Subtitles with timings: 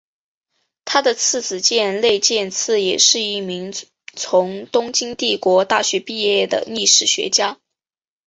[0.83, 3.71] 他的次子箭内健次也是一名
[4.17, 7.59] 从东京帝国大学毕业的历史学家。